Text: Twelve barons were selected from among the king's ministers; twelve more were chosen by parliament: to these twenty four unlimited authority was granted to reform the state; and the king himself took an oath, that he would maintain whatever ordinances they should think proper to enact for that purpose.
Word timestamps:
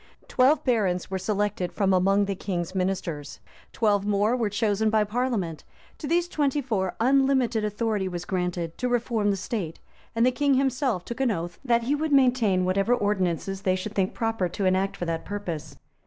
Twelve 0.27 0.63
barons 0.63 1.11
were 1.11 1.19
selected 1.19 1.71
from 1.71 1.93
among 1.93 2.25
the 2.25 2.33
king's 2.33 2.73
ministers; 2.73 3.39
twelve 3.71 4.03
more 4.03 4.35
were 4.35 4.49
chosen 4.49 4.89
by 4.89 5.03
parliament: 5.03 5.63
to 5.99 6.07
these 6.07 6.27
twenty 6.27 6.59
four 6.59 6.95
unlimited 6.99 7.63
authority 7.63 8.07
was 8.07 8.25
granted 8.25 8.75
to 8.79 8.89
reform 8.89 9.29
the 9.29 9.37
state; 9.37 9.79
and 10.15 10.25
the 10.25 10.31
king 10.31 10.55
himself 10.55 11.05
took 11.05 11.21
an 11.21 11.29
oath, 11.29 11.59
that 11.63 11.83
he 11.83 11.93
would 11.93 12.13
maintain 12.13 12.65
whatever 12.65 12.95
ordinances 12.95 13.61
they 13.61 13.75
should 13.75 13.93
think 13.93 14.15
proper 14.15 14.49
to 14.49 14.65
enact 14.65 14.97
for 14.97 15.05
that 15.05 15.23
purpose. 15.23 15.77